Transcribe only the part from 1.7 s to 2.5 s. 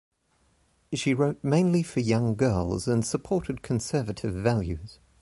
for young